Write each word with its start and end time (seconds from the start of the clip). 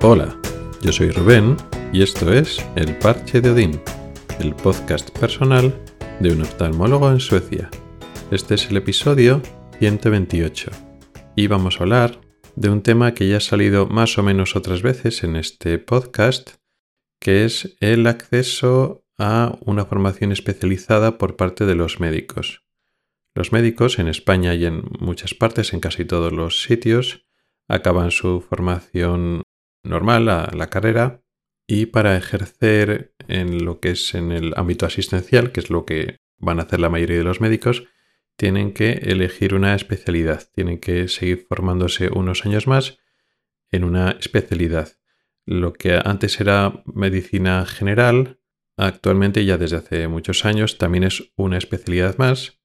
Hola, 0.00 0.38
yo 0.80 0.92
soy 0.92 1.10
Rubén 1.10 1.56
y 1.92 2.02
esto 2.02 2.32
es 2.32 2.64
El 2.76 2.96
Parche 2.98 3.40
de 3.40 3.50
Odín, 3.50 3.80
el 4.38 4.54
podcast 4.54 5.10
personal 5.18 5.74
de 6.20 6.32
un 6.32 6.42
oftalmólogo 6.42 7.10
en 7.10 7.18
Suecia. 7.18 7.68
Este 8.30 8.54
es 8.54 8.70
el 8.70 8.76
episodio 8.76 9.42
128 9.80 10.70
y 11.34 11.48
vamos 11.48 11.80
a 11.80 11.82
hablar 11.82 12.20
de 12.54 12.70
un 12.70 12.82
tema 12.82 13.12
que 13.12 13.28
ya 13.28 13.38
ha 13.38 13.40
salido 13.40 13.88
más 13.88 14.16
o 14.18 14.22
menos 14.22 14.54
otras 14.54 14.82
veces 14.82 15.24
en 15.24 15.34
este 15.34 15.78
podcast, 15.78 16.50
que 17.20 17.44
es 17.44 17.76
el 17.80 18.06
acceso 18.06 19.04
a 19.18 19.58
una 19.62 19.84
formación 19.84 20.30
especializada 20.30 21.18
por 21.18 21.34
parte 21.34 21.66
de 21.66 21.74
los 21.74 21.98
médicos. 21.98 22.62
Los 23.34 23.50
médicos 23.50 23.98
en 23.98 24.06
España 24.06 24.54
y 24.54 24.64
en 24.64 24.84
muchas 25.00 25.34
partes, 25.34 25.72
en 25.72 25.80
casi 25.80 26.04
todos 26.04 26.32
los 26.32 26.62
sitios, 26.62 27.26
acaban 27.66 28.12
su 28.12 28.40
formación 28.40 29.42
normal, 29.88 30.26
la, 30.26 30.50
la 30.54 30.68
carrera, 30.68 31.22
y 31.66 31.86
para 31.86 32.16
ejercer 32.16 33.14
en 33.28 33.64
lo 33.64 33.80
que 33.80 33.90
es 33.90 34.14
en 34.14 34.32
el 34.32 34.54
ámbito 34.56 34.86
asistencial, 34.86 35.52
que 35.52 35.60
es 35.60 35.70
lo 35.70 35.84
que 35.84 36.18
van 36.38 36.60
a 36.60 36.62
hacer 36.62 36.80
la 36.80 36.90
mayoría 36.90 37.18
de 37.18 37.24
los 37.24 37.40
médicos, 37.40 37.84
tienen 38.36 38.72
que 38.72 38.92
elegir 38.92 39.54
una 39.54 39.74
especialidad, 39.74 40.48
tienen 40.54 40.78
que 40.78 41.08
seguir 41.08 41.46
formándose 41.48 42.08
unos 42.12 42.46
años 42.46 42.66
más 42.66 42.98
en 43.70 43.84
una 43.84 44.12
especialidad. 44.12 44.92
Lo 45.44 45.72
que 45.72 46.00
antes 46.02 46.40
era 46.40 46.82
medicina 46.86 47.66
general, 47.66 48.38
actualmente 48.76 49.44
ya 49.44 49.58
desde 49.58 49.76
hace 49.76 50.08
muchos 50.08 50.44
años 50.44 50.78
también 50.78 51.04
es 51.04 51.32
una 51.36 51.58
especialidad 51.58 52.16
más 52.18 52.57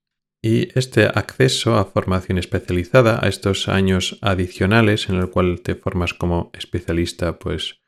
y 0.46 0.78
este 0.78 1.06
acceso 1.06 1.78
a 1.78 1.86
formación 1.86 2.38
especializada, 2.38 3.18
a 3.24 3.30
estos 3.30 3.70
años 3.70 4.20
adicionales 4.22 5.08
en 5.08 5.16
el 5.16 5.30
cual 5.30 5.62
te 5.62 5.74
formas 5.74 6.14
como 6.14 6.52
especialista 6.54 7.40
pues 7.40 7.80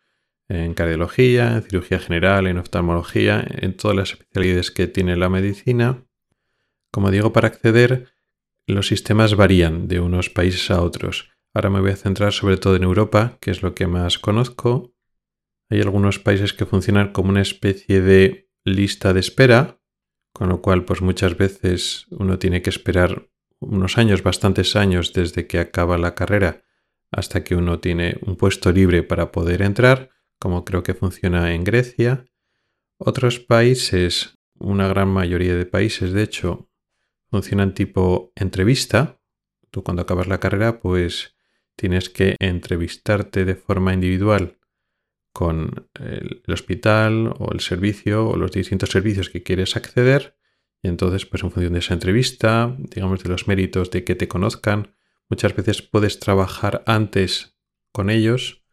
en 0.48 0.74
cardiología, 0.74 1.58
en 1.58 1.64
cirugía 1.64 2.00
general, 2.00 2.48
en 2.48 2.58
oftalmología, 2.58 3.46
en 3.46 3.76
todas 3.76 3.98
las 3.98 4.12
especialidades 4.12 4.72
que 4.72 4.88
tiene 4.88 5.18
la 5.18 5.28
medicina. 5.28 6.06
Como 6.92 7.12
digo, 7.12 7.34
para 7.34 7.50
acceder 7.50 8.14
los 8.68 8.88
sistemas 8.88 9.36
varían 9.36 9.90
de 9.90 10.00
unos 10.00 10.30
países 10.30 10.72
a 10.72 10.82
otros. 10.82 11.30
Ahora 11.54 11.70
me 11.70 11.82
voy 11.82 11.92
a 11.92 11.98
centrar 11.98 12.32
sobre 12.32 12.56
todo 12.56 12.78
en 12.78 12.84
Europa, 12.84 13.38
que 13.42 13.52
es 13.52 13.64
lo 13.64 13.76
que 13.76 13.86
más 13.86 14.18
conozco. 14.18 14.94
Hay 15.70 15.82
algunos 15.82 16.20
países 16.20 16.54
que 16.54 16.66
funcionan 16.66 17.12
como 17.12 17.32
una 17.32 17.42
especie 17.42 18.00
de 18.00 18.50
lista 18.64 19.14
de 19.14 19.20
espera, 19.20 19.82
con 20.36 20.50
lo 20.50 20.62
cual 20.62 20.84
pues 20.84 21.02
muchas 21.02 21.38
veces 21.38 22.08
uno 22.10 22.38
tiene 22.38 22.62
que 22.62 22.70
esperar 22.70 23.30
unos 23.62 23.98
años, 23.98 24.22
bastantes 24.22 24.76
años 24.76 25.14
desde 25.14 25.48
que 25.48 25.60
acaba 25.60 25.98
la 25.98 26.14
carrera 26.14 26.62
hasta 27.10 27.46
que 27.46 27.56
uno 27.56 27.80
tiene 27.80 28.18
un 28.26 28.36
puesto 28.36 28.74
libre 28.74 29.02
para 29.02 29.32
poder 29.32 29.62
entrar, 29.62 30.10
como 30.38 30.66
creo 30.66 30.84
que 30.84 30.94
funciona 30.94 31.54
en 31.54 31.64
Grecia. 31.64 32.26
Otros 32.98 33.40
países, 33.40 34.38
una 34.60 34.90
gran 34.90 35.08
mayoría 35.08 35.56
de 35.56 35.66
países 35.66 36.12
de 36.12 36.24
hecho, 36.24 36.70
funcionan 37.32 37.74
tipo 37.74 38.34
entrevista. 38.36 39.22
Tú 39.72 39.86
cuando 39.86 40.02
acabas 40.02 40.28
la 40.28 40.42
carrera 40.42 40.82
pues 40.82 41.38
tienes 41.78 42.10
que 42.10 42.36
entrevistarte 42.40 43.46
de 43.46 43.56
forma 43.56 43.94
individual 43.94 44.58
con 45.36 45.90
el, 46.00 46.42
hospital 46.48 47.34
o 47.40 47.52
el 47.52 47.60
servicio 47.60 48.30
o 48.30 48.38
los 48.38 48.54
distintos 48.54 48.92
servicios 48.92 49.30
que 49.30 49.44
quieres 49.44 49.76
acceder. 49.76 50.38
Y 50.82 50.88
entonces, 50.88 51.26
pues 51.26 51.44
en 51.44 51.52
función 51.52 51.74
de 51.74 51.80
esa 51.80 51.94
entrevista, 51.94 52.74
digamos 52.78 53.22
de 53.22 53.30
los 53.30 53.46
méritos 53.46 53.92
de 53.92 54.06
que 54.06 54.16
te 54.16 54.30
conozcan, 54.30 54.96
muchas 55.30 55.54
veces 55.54 55.82
puedes 55.82 56.22
trabajar 56.22 56.84
antes 56.86 57.58
con 57.92 58.10
ellos 58.10 58.64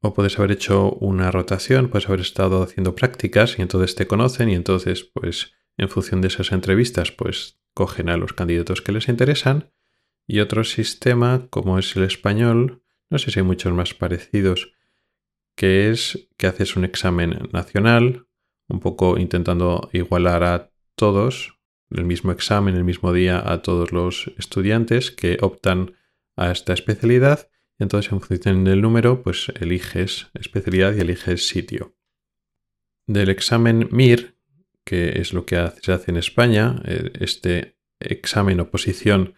o 0.00 0.14
puedes 0.14 0.38
haber 0.38 0.52
hecho 0.52 0.92
una 1.00 1.32
rotación, 1.32 1.88
puedes 1.88 2.06
haber 2.06 2.20
estado 2.20 2.62
haciendo 2.62 2.94
prácticas 2.94 3.58
y 3.58 3.62
entonces 3.62 3.96
te 3.96 4.06
conocen 4.06 4.50
y 4.50 4.54
entonces, 4.54 5.02
pues 5.02 5.52
en 5.76 5.88
función 5.88 6.20
de 6.20 6.28
esas 6.28 6.52
entrevistas, 6.52 7.10
pues 7.10 7.58
cogen 7.74 8.08
a 8.08 8.16
los 8.16 8.34
candidatos 8.34 8.82
que 8.82 8.92
les 8.92 9.08
interesan. 9.08 9.72
Y 10.28 10.38
otro 10.38 10.62
sistema, 10.62 11.48
como 11.50 11.76
es 11.76 11.96
el 11.96 12.04
español, 12.04 12.84
no 13.10 13.18
sé 13.18 13.32
si 13.32 13.40
hay 13.40 13.44
muchos 13.44 13.72
más 13.72 13.94
parecidos, 13.94 14.77
que 15.58 15.90
es 15.90 16.28
que 16.36 16.46
haces 16.46 16.76
un 16.76 16.84
examen 16.84 17.48
nacional, 17.52 18.28
un 18.68 18.78
poco 18.78 19.18
intentando 19.18 19.90
igualar 19.92 20.44
a 20.44 20.70
todos, 20.94 21.58
el 21.90 22.04
mismo 22.04 22.30
examen, 22.30 22.76
el 22.76 22.84
mismo 22.84 23.12
día 23.12 23.42
a 23.44 23.60
todos 23.60 23.90
los 23.90 24.30
estudiantes 24.38 25.10
que 25.10 25.36
optan 25.40 25.96
a 26.36 26.52
esta 26.52 26.74
especialidad. 26.74 27.50
Y 27.76 27.82
entonces, 27.82 28.12
en 28.12 28.20
función 28.20 28.62
del 28.62 28.80
número, 28.80 29.20
pues 29.24 29.48
eliges 29.58 30.28
especialidad 30.34 30.94
y 30.94 31.00
eliges 31.00 31.48
sitio. 31.48 31.96
Del 33.08 33.28
examen 33.28 33.88
MIR, 33.90 34.36
que 34.84 35.18
es 35.18 35.32
lo 35.32 35.44
que 35.44 35.56
se 35.82 35.90
hace 35.90 36.12
en 36.12 36.18
España, 36.18 36.80
eh, 36.84 37.10
este 37.18 37.76
examen 37.98 38.60
o 38.60 38.70
posición 38.70 39.34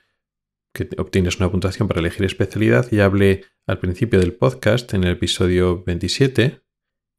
que 0.72 0.88
obtienes 0.98 1.38
una 1.38 1.50
puntuación 1.50 1.88
para 1.88 2.00
elegir 2.00 2.24
especialidad, 2.24 2.88
ya 2.90 3.04
hablé 3.04 3.44
al 3.66 3.78
principio 3.78 4.20
del 4.20 4.34
podcast, 4.34 4.92
en 4.94 5.04
el 5.04 5.12
episodio 5.12 5.82
27, 5.84 6.62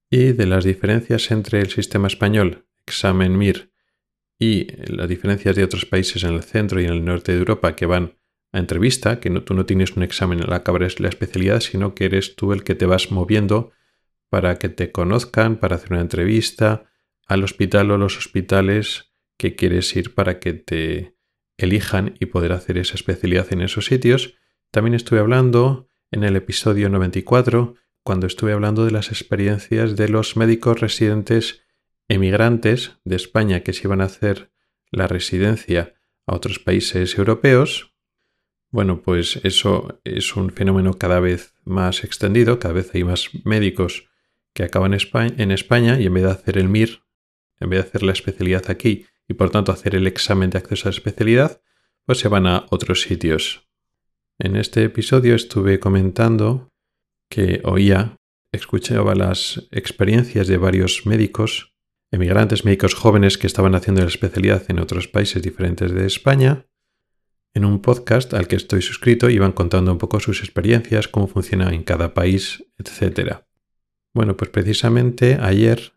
y 0.10 0.34
de 0.34 0.46
las 0.46 0.64
diferencias 0.64 1.32
entre 1.32 1.62
el 1.62 1.70
sistema 1.70 2.08
español, 2.08 2.66
examen 2.86 3.38
MIR, 3.38 3.72
y 4.40 4.68
las 4.92 5.08
diferencias 5.08 5.56
de 5.56 5.64
otros 5.64 5.86
países 5.86 6.24
en 6.24 6.34
el 6.34 6.44
centro 6.44 6.82
y 6.82 6.86
en 6.86 6.92
el 6.92 7.06
norte 7.06 7.32
de 7.32 7.38
Europa 7.38 7.76
que 7.76 7.86
van 7.86 8.16
a 8.52 8.60
entrevista, 8.60 9.20
que 9.20 9.30
no, 9.30 9.44
tú 9.44 9.54
no 9.54 9.66
tienes 9.66 9.96
un 9.96 10.04
examen 10.04 10.42
al 10.42 10.52
acabar 10.54 10.82
la 11.00 11.10
especialidad, 11.10 11.60
sino 11.60 11.94
que 11.94 12.06
eres 12.06 12.36
tú 12.36 12.52
el 12.52 12.64
que 12.64 12.76
te 12.76 12.86
vas 12.86 13.12
moviendo 13.12 13.72
para 14.30 14.58
que 14.58 14.70
te 14.70 14.92
conozcan, 14.92 15.58
para 15.58 15.76
hacer 15.76 15.94
una 15.94 16.02
entrevista 16.02 16.86
al 17.28 17.44
hospital 17.44 17.92
o 17.92 17.98
los 17.98 18.18
hospitales 18.18 19.14
que 19.38 19.56
quieres 19.56 19.96
ir 19.96 20.14
para 20.14 20.40
que 20.40 20.54
te 20.54 21.16
elijan 21.66 22.16
y 22.20 22.28
poder 22.28 22.52
hacer 22.52 22.78
esa 22.78 22.96
especialidad 22.96 23.52
en 23.52 23.62
esos 23.62 23.86
sitios. 23.86 24.36
También 24.72 24.94
estuve 24.94 25.20
hablando 25.20 25.90
en 26.12 26.24
el 26.24 26.36
episodio 26.36 26.90
94 26.90 27.76
cuando 28.04 28.28
estuve 28.28 28.54
hablando 28.54 28.86
de 28.86 28.92
las 28.92 29.10
experiencias 29.10 29.96
de 29.96 30.10
los 30.10 30.36
médicos 30.36 30.80
residentes 30.80 31.64
emigrantes 32.08 33.00
de 33.06 33.16
España 33.16 33.62
que 33.62 33.74
se 33.74 33.88
iban 33.88 34.02
a 34.02 34.06
hacer 34.06 34.52
la 34.92 35.08
residencia 35.08 35.94
a 36.26 36.36
otros 36.36 36.60
países 36.60 37.18
europeos. 37.18 37.94
Bueno, 38.70 39.02
pues 39.02 39.40
eso 39.44 40.02
es 40.04 40.36
un 40.36 40.52
fenómeno 40.52 40.94
cada 40.96 41.20
vez 41.20 41.56
más 41.64 42.04
extendido, 42.04 42.60
cada 42.60 42.74
vez 42.74 42.94
hay 42.94 43.04
más 43.04 43.30
médicos 43.44 44.10
que 44.54 44.64
acaban 44.64 44.94
en 44.94 45.52
España 45.52 46.00
y 46.00 46.06
en 46.06 46.14
vez 46.14 46.24
de 46.24 46.32
hacer 46.32 46.58
el 46.58 46.70
MIR, 46.70 47.04
en 47.60 47.70
vez 47.70 47.84
de 47.84 47.88
hacer 47.88 48.04
la 48.04 48.12
especialidad 48.12 48.70
aquí 48.70 49.06
y 49.32 49.34
por 49.34 49.50
tanto 49.50 49.72
hacer 49.72 49.96
el 49.96 50.08
examen 50.08 50.50
de 50.50 50.58
acceso 50.58 50.90
a 50.90 50.92
la 50.92 50.98
especialidad, 50.98 51.62
pues 52.06 52.20
se 52.20 52.28
van 52.28 52.48
a 52.48 52.66
otros 52.70 53.02
sitios. 53.02 53.66
En 54.38 54.58
este 54.58 54.84
episodio 54.84 55.36
estuve 55.36 55.80
comentando 55.80 56.70
que 57.30 57.62
oía, 57.64 58.18
escuchaba 58.52 59.16
las 59.16 59.70
experiencias 59.72 60.48
de 60.48 60.58
varios 60.58 61.06
médicos, 61.06 61.74
emigrantes 62.12 62.66
médicos 62.66 62.94
jóvenes 62.94 63.38
que 63.38 63.48
estaban 63.48 63.74
haciendo 63.74 64.02
la 64.02 64.10
especialidad 64.10 64.64
en 64.68 64.80
otros 64.80 65.08
países 65.08 65.42
diferentes 65.42 65.94
de 65.94 66.06
España. 66.06 66.66
En 67.54 67.64
un 67.64 67.82
podcast 67.82 68.34
al 68.34 68.50
que 68.50 68.58
estoy 68.58 68.82
suscrito 68.82 69.30
iban 69.30 69.54
contando 69.54 69.94
un 69.94 69.98
poco 69.98 70.20
sus 70.20 70.42
experiencias, 70.42 71.08
cómo 71.08 71.28
funciona 71.28 71.74
en 71.74 71.84
cada 71.84 72.14
país, 72.14 72.66
etc. 72.78 73.44
Bueno, 74.14 74.36
pues 74.36 74.52
precisamente 74.52 75.38
ayer 75.40 75.94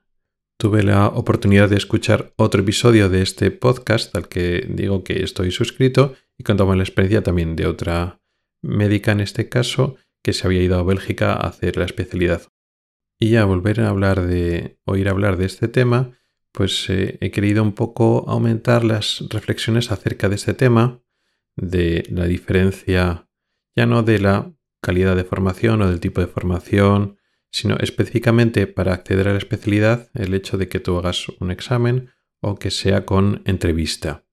tuve 0.57 0.83
la 0.83 1.09
oportunidad 1.09 1.69
de 1.69 1.77
escuchar 1.77 2.33
otro 2.37 2.63
episodio 2.63 3.09
de 3.09 3.23
este 3.23 3.51
podcast 3.51 4.15
al 4.17 4.29
que 4.29 4.67
digo 4.69 5.05
que 5.05 5.23
estoy 5.23 5.51
suscrito 5.51 6.15
y 6.39 6.45
contaba 6.45 6.77
la 6.77 6.83
experiencia 6.83 7.23
también 7.23 7.57
de 7.57 7.67
otra 7.67 8.21
médica 8.63 9.13
en 9.13 9.21
este 9.21 9.49
caso, 9.49 9.97
que 10.23 10.33
se 10.33 10.47
había 10.47 10.63
ido 10.63 10.79
a 10.79 10.83
Bélgica 10.83 11.33
a 11.35 11.49
hacer 11.49 11.77
la 11.77 11.85
especialidad. 11.85 12.43
Y 13.21 13.37
a 13.37 13.45
volver 13.45 13.81
a 13.81 13.89
hablar 13.89 14.27
de, 14.27 14.79
oír 14.85 15.09
hablar 15.09 15.37
de 15.37 15.47
este 15.47 15.69
tema, 15.69 16.13
pues 16.51 16.89
eh, 16.89 17.19
he 17.21 17.31
querido 17.31 17.63
un 17.63 17.73
poco 17.73 18.25
aumentar 18.29 18.85
las 18.85 19.25
reflexiones 19.29 19.93
acerca 19.93 20.29
de 20.29 20.37
este 20.37 20.55
tema, 20.55 21.03
de 21.57 22.05
la 22.09 22.27
diferencia 22.27 23.29
ya 23.77 23.87
no 23.87 24.03
de 24.03 24.19
la 24.19 24.53
calidad 24.81 25.17
de 25.17 25.25
formación 25.25 25.83
o 25.83 25.89
del 25.89 26.01
tipo 26.01 26.21
de 26.21 26.27
formación, 26.27 27.19
sino 27.55 27.77
específicamente 27.79 28.67
para 28.67 28.95
acceder 28.95 29.29
a 29.29 29.31
la 29.31 29.39
especialidad 29.39 30.11
el 30.15 30.35
hecho 30.35 30.59
de 30.59 30.67
que 30.67 30.81
tú 30.81 30.99
hagas 30.99 31.29
un 31.39 31.53
examen 31.53 32.11
o 32.41 32.57
que 32.57 32.73
sea 32.73 33.07
con 33.07 33.43
entrevista. 33.45 34.25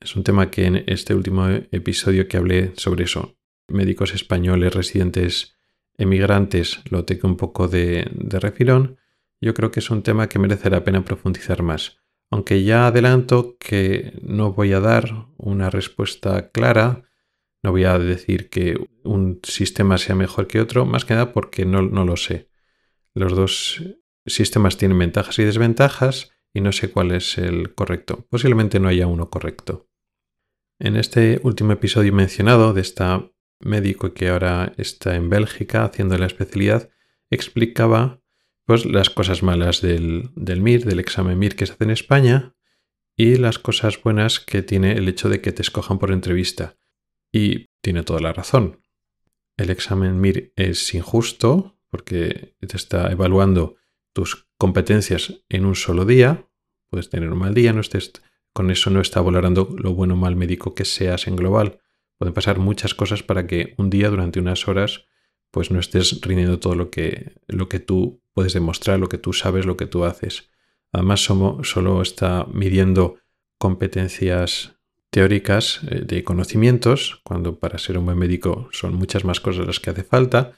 Es 0.00 0.16
un 0.16 0.24
tema 0.24 0.50
que 0.50 0.64
en 0.64 0.82
este 0.86 1.14
último 1.14 1.46
episodio 1.46 2.28
que 2.28 2.38
hablé 2.38 2.72
sobre 2.74 3.04
eso, 3.04 3.36
médicos 3.68 4.14
españoles 4.14 4.74
residentes 4.74 5.58
emigrantes, 5.98 6.80
lo 6.88 7.04
tengo 7.04 7.28
un 7.28 7.36
poco 7.36 7.68
de, 7.68 8.08
de 8.14 8.40
refilón, 8.40 8.96
yo 9.38 9.52
creo 9.52 9.70
que 9.70 9.80
es 9.80 9.90
un 9.90 10.02
tema 10.02 10.30
que 10.30 10.38
merece 10.38 10.70
la 10.70 10.84
pena 10.84 11.04
profundizar 11.04 11.62
más. 11.62 11.98
Aunque 12.30 12.64
ya 12.64 12.86
adelanto 12.86 13.58
que 13.58 14.18
no 14.22 14.54
voy 14.54 14.72
a 14.72 14.80
dar 14.80 15.26
una 15.36 15.68
respuesta 15.68 16.48
clara 16.48 17.02
No 17.62 17.70
voy 17.70 17.84
a 17.84 17.98
decir 17.98 18.48
que 18.48 18.76
un 19.04 19.40
sistema 19.44 19.98
sea 19.98 20.14
mejor 20.14 20.46
que 20.46 20.60
otro, 20.60 20.84
más 20.84 21.04
que 21.04 21.14
nada 21.14 21.32
porque 21.32 21.64
no, 21.64 21.82
no 21.82 22.04
lo 22.04 22.16
sé. 22.16 22.48
Los 23.14 23.34
dos 23.34 23.82
sistemas 24.26 24.76
tienen 24.76 24.98
ventajas 24.98 25.38
y 25.38 25.44
desventajas 25.44 26.32
y 26.52 26.60
no 26.60 26.72
sé 26.72 26.90
cuál 26.90 27.12
es 27.12 27.38
el 27.38 27.74
correcto. 27.74 28.26
Posiblemente 28.28 28.80
no 28.80 28.88
haya 28.88 29.06
uno 29.06 29.30
correcto. 29.30 29.88
En 30.78 30.96
este 30.96 31.40
último 31.44 31.72
episodio 31.72 32.12
mencionado 32.12 32.72
de 32.72 32.80
esta 32.80 33.30
médico 33.64 34.12
que 34.12 34.28
ahora 34.28 34.72
está 34.76 35.14
en 35.14 35.30
Bélgica 35.30 35.84
haciendo 35.84 36.18
la 36.18 36.26
especialidad, 36.26 36.90
explicaba 37.30 38.20
pues, 38.66 38.84
las 38.84 39.10
cosas 39.10 39.42
malas 39.42 39.80
del, 39.80 40.30
del 40.34 40.60
MIR, 40.60 40.84
del 40.84 41.00
examen 41.00 41.38
MIR 41.38 41.56
que 41.56 41.66
se 41.66 41.72
hace 41.72 41.84
en 41.84 41.90
España, 41.90 42.54
y 43.16 43.36
las 43.36 43.58
cosas 43.58 44.02
buenas 44.02 44.40
que 44.40 44.62
tiene 44.62 44.92
el 44.92 45.08
hecho 45.08 45.28
de 45.28 45.40
que 45.40 45.52
te 45.52 45.62
escojan 45.62 45.98
por 45.98 46.12
entrevista. 46.12 46.76
Y 47.32 47.70
tiene 47.80 48.02
toda 48.02 48.20
la 48.20 48.32
razón. 48.32 48.80
El 49.56 49.70
examen 49.70 50.20
MIR 50.20 50.52
es 50.56 50.94
injusto 50.94 51.78
porque 51.88 52.56
te 52.60 52.76
está 52.76 53.10
evaluando 53.10 53.76
tus 54.12 54.48
competencias 54.58 55.44
en 55.48 55.64
un 55.64 55.74
solo 55.74 56.04
día. 56.04 56.48
Puedes 56.88 57.10
tener 57.10 57.30
un 57.30 57.38
mal 57.38 57.54
día, 57.54 57.72
no 57.72 57.80
estés, 57.80 58.12
con 58.52 58.70
eso 58.70 58.90
no 58.90 59.00
está 59.00 59.20
valorando 59.20 59.74
lo 59.78 59.94
bueno 59.94 60.14
o 60.14 60.16
mal 60.16 60.36
médico 60.36 60.74
que 60.74 60.84
seas 60.84 61.26
en 61.26 61.36
global. 61.36 61.80
Pueden 62.18 62.34
pasar 62.34 62.58
muchas 62.58 62.94
cosas 62.94 63.22
para 63.22 63.46
que 63.46 63.74
un 63.78 63.90
día, 63.90 64.10
durante 64.10 64.38
unas 64.38 64.68
horas, 64.68 65.06
pues 65.50 65.70
no 65.70 65.80
estés 65.80 66.20
rindiendo 66.22 66.58
todo 66.58 66.74
lo 66.74 66.90
que, 66.90 67.34
lo 67.46 67.68
que 67.68 67.80
tú 67.80 68.22
puedes 68.32 68.52
demostrar, 68.52 68.98
lo 68.98 69.08
que 69.08 69.18
tú 69.18 69.32
sabes, 69.32 69.66
lo 69.66 69.76
que 69.76 69.86
tú 69.86 70.04
haces. 70.04 70.50
Además, 70.92 71.20
solo 71.20 72.02
está 72.02 72.46
midiendo 72.52 73.16
competencias 73.58 74.76
teóricas 75.12 75.80
eh, 75.90 76.00
de 76.06 76.24
conocimientos, 76.24 77.20
cuando 77.22 77.58
para 77.60 77.78
ser 77.78 77.98
un 77.98 78.06
buen 78.06 78.18
médico 78.18 78.68
son 78.72 78.94
muchas 78.94 79.24
más 79.24 79.40
cosas 79.40 79.66
las 79.66 79.78
que 79.78 79.90
hace 79.90 80.02
falta. 80.02 80.52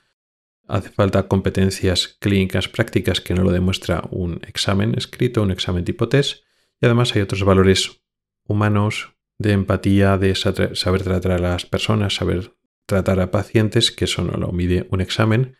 Hace 0.67 0.91
falta 0.91 1.29
competencias 1.29 2.17
clínicas 2.21 2.69
prácticas 2.69 3.21
que 3.21 3.35
no 3.35 3.43
lo 3.43 3.51
demuestra 3.51 4.05
un 4.11 4.41
examen 4.47 4.95
escrito, 4.97 5.43
un 5.43 5.51
examen 5.51 5.85
tipo 5.85 6.09
test. 6.09 6.45
Y 6.81 6.87
además 6.87 7.15
hay 7.15 7.23
otros 7.23 7.45
valores 7.45 8.01
humanos 8.45 9.12
de 9.39 9.53
empatía, 9.53 10.17
de 10.17 10.35
saber 10.35 11.03
tratar 11.03 11.33
a 11.33 11.39
las 11.39 11.67
personas, 11.67 12.15
saber 12.15 12.55
tratar 12.87 13.21
a 13.21 13.31
pacientes, 13.31 13.91
que 13.91 14.05
eso 14.05 14.23
no 14.23 14.39
lo 14.39 14.53
mide 14.53 14.87
un 14.91 15.01
examen. 15.01 15.56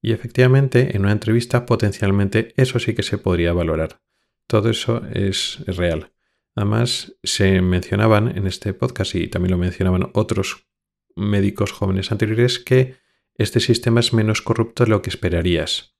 Y 0.00 0.12
efectivamente, 0.12 0.96
en 0.96 1.02
una 1.02 1.12
entrevista 1.12 1.66
potencialmente 1.66 2.54
eso 2.56 2.78
sí 2.78 2.94
que 2.94 3.02
se 3.02 3.18
podría 3.18 3.52
valorar. 3.52 4.00
Todo 4.46 4.70
eso 4.70 5.02
es, 5.12 5.58
real. 5.66 6.12
Además, 6.58 7.14
se 7.22 7.62
mencionaban 7.62 8.36
en 8.36 8.48
este 8.48 8.74
podcast 8.74 9.14
y 9.14 9.28
también 9.28 9.52
lo 9.52 9.58
mencionaban 9.58 10.10
otros 10.12 10.66
médicos 11.14 11.70
jóvenes 11.70 12.10
anteriores 12.10 12.58
que 12.58 12.96
este 13.36 13.60
sistema 13.60 14.00
es 14.00 14.12
menos 14.12 14.42
corrupto 14.42 14.82
de 14.82 14.90
lo 14.90 15.00
que 15.00 15.08
esperarías. 15.08 15.94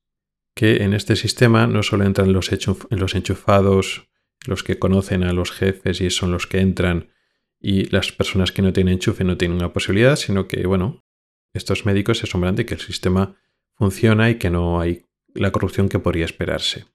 Que 0.56 0.82
en 0.82 0.94
este 0.94 1.14
sistema 1.14 1.68
no 1.68 1.84
solo 1.84 2.04
entran 2.04 2.32
los, 2.32 2.50
enchufados, 2.50 4.08
los 4.48 4.64
que 4.64 4.80
conocen 4.80 5.22
a 5.22 5.32
los 5.32 5.52
jefes 5.52 6.00
y 6.00 6.10
son 6.10 6.32
los 6.32 6.48
que 6.48 6.58
entran 6.58 7.12
y 7.60 7.84
las 7.90 8.10
personas 8.10 8.50
que 8.50 8.62
no 8.62 8.72
tienen 8.72 8.94
enchufe 8.94 9.22
no 9.22 9.36
tienen 9.36 9.58
una 9.58 9.72
posibilidad, 9.72 10.16
sino 10.16 10.48
que, 10.48 10.66
bueno, 10.66 11.04
estos 11.52 11.86
médicos 11.86 12.18
se 12.18 12.26
asombran 12.26 12.56
de 12.56 12.66
que 12.66 12.74
el 12.74 12.80
sistema 12.80 13.36
funciona 13.74 14.28
y 14.28 14.38
que 14.38 14.50
no 14.50 14.80
hay 14.80 15.06
la 15.34 15.52
corrupción 15.52 15.88
que 15.88 16.00
podría 16.00 16.24
esperarse. 16.24 16.86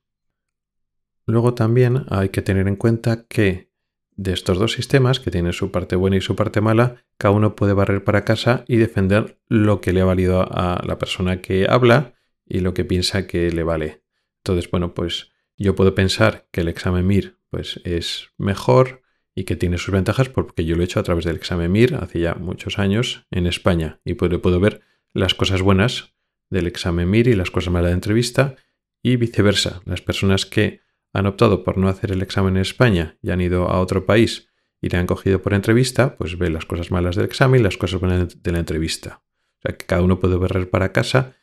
Luego 1.26 1.54
también 1.54 2.06
hay 2.10 2.30
que 2.30 2.42
tener 2.42 2.68
en 2.68 2.76
cuenta 2.76 3.26
que 3.28 3.72
de 4.16 4.34
estos 4.34 4.60
dos 4.60 4.74
sistemas, 4.74 5.20
que 5.20 5.32
tienen 5.32 5.54
su 5.54 5.72
parte 5.72 5.96
buena 5.96 6.18
y 6.18 6.22
su 6.22 6.36
parte 6.36 6.62
mala, 6.62 7.04
cada 7.18 7.34
uno 7.34 7.56
puede 7.56 7.74
barrer 7.74 8.04
para 8.04 8.26
casa 8.26 8.64
y 8.68 8.78
defender 8.78 9.40
lo 9.48 9.82
que 9.82 9.94
le 9.94 10.02
ha 10.02 10.06
valido 10.06 10.42
a 10.42 10.84
la 10.86 11.00
persona 11.00 11.42
que 11.42 11.68
habla 11.70 12.14
y 12.46 12.60
lo 12.60 12.74
que 12.74 12.86
piensa 12.86 13.26
que 13.26 13.52
le 13.52 13.64
vale. 13.64 14.04
Entonces, 14.44 14.70
bueno, 14.70 14.94
pues 14.94 15.32
yo 15.58 15.76
puedo 15.76 15.96
pensar 15.96 16.48
que 16.52 16.62
el 16.62 16.68
examen 16.68 17.08
MIR 17.08 17.38
pues, 17.50 17.80
es 17.86 18.30
mejor 18.38 19.02
y 19.36 19.46
que 19.46 19.56
tiene 19.56 19.78
sus 19.78 19.92
ventajas 19.92 20.30
porque 20.30 20.66
yo 20.66 20.76
lo 20.76 20.82
he 20.82 20.86
hecho 20.86 21.00
a 21.00 21.04
través 21.04 21.26
del 21.26 21.36
examen 21.36 21.72
MIR 21.72 21.96
hace 21.96 22.20
ya 22.20 22.36
muchos 22.36 22.78
años 22.78 23.26
en 23.32 23.48
España 23.48 24.00
y 24.06 24.14
puedo, 24.14 24.42
puedo 24.42 24.60
ver 24.60 24.82
las 25.14 25.34
cosas 25.34 25.62
buenas 25.62 26.14
del 26.50 26.68
examen 26.68 27.10
MIR 27.10 27.30
y 27.30 27.36
las 27.36 27.50
cosas 27.50 27.74
malas 27.74 27.90
de 27.90 27.96
entrevista 27.96 28.56
y 29.02 29.16
viceversa. 29.16 29.82
Las 29.86 30.02
personas 30.02 30.46
que 30.46 30.83
han 31.14 31.28
optado 31.28 31.64
por 31.64 31.78
no 31.78 31.88
hacer 31.88 32.12
el 32.12 32.22
examen 32.22 32.56
en 32.58 32.62
España 32.62 33.18
y 33.22 33.30
han 33.30 33.40
ido 33.40 33.70
a 33.70 33.80
otro 33.80 34.06
país 34.06 34.50
y 34.82 34.90
le 34.90 34.98
han 34.98 35.08
cogido 35.08 35.42
por 35.42 35.54
entrevista, 35.54 36.18
pues 36.18 36.38
ve 36.38 36.50
las 36.50 36.66
cosas 36.66 36.92
malas 36.92 37.16
del 37.16 37.26
examen 37.26 37.62
y 37.62 37.64
las 37.64 37.78
cosas 37.78 38.02
buenas 38.02 38.42
de 38.42 38.52
la 38.52 38.60
entrevista. 38.60 39.24
O 39.60 39.62
sea 39.62 39.78
que 39.78 39.86
cada 39.86 40.02
uno 40.02 40.20
puede 40.20 40.36
barrer 40.36 40.70
para 40.70 40.92
casa 40.92 41.36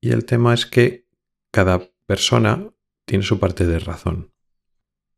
y 0.00 0.10
el 0.10 0.26
tema 0.26 0.52
es 0.52 0.66
que 0.66 1.06
cada 1.50 1.88
persona 2.06 2.70
tiene 3.06 3.24
su 3.24 3.38
parte 3.38 3.66
de 3.66 3.78
razón. 3.78 4.32